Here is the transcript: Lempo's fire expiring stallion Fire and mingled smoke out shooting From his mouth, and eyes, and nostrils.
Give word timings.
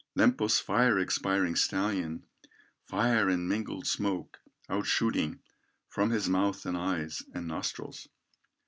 Lempo's 0.17 0.59
fire 0.59 0.97
expiring 0.97 1.55
stallion 1.55 2.23
Fire 2.87 3.29
and 3.29 3.47
mingled 3.47 3.85
smoke 3.85 4.39
out 4.67 4.87
shooting 4.87 5.41
From 5.89 6.09
his 6.09 6.27
mouth, 6.27 6.65
and 6.65 6.75
eyes, 6.75 7.21
and 7.35 7.45
nostrils. 7.47 8.07